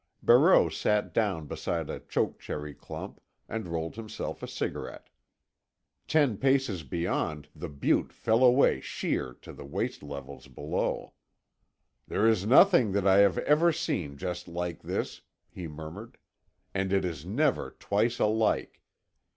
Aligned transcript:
Barreau 0.23 0.67
sat 0.67 1.13
down 1.13 1.45
beside 1.45 1.87
a 1.87 1.99
choke 1.99 2.39
cherry 2.39 2.73
clump, 2.73 3.21
and 3.47 3.67
rolled 3.67 3.97
himself 3.97 4.41
a 4.41 4.47
cigarette. 4.47 5.09
Ten 6.07 6.37
paces 6.37 6.81
beyond, 6.81 7.49
the 7.55 7.69
butte 7.69 8.11
fell 8.11 8.43
away 8.43 8.79
sheer 8.81 9.31
to 9.43 9.53
the 9.53 9.63
waste 9.63 10.01
levels 10.01 10.47
below. 10.47 11.13
"There 12.07 12.25
is 12.25 12.47
nothing 12.47 12.93
that 12.93 13.05
I 13.05 13.17
have 13.17 13.37
ever 13.37 13.71
seen 13.71 14.17
just 14.17 14.47
like 14.47 14.81
this," 14.81 15.21
he 15.51 15.67
murmured. 15.67 16.17
"And 16.73 16.91
it 16.91 17.05
is 17.05 17.23
never 17.23 17.75
twice 17.77 18.17
alike. 18.17 18.81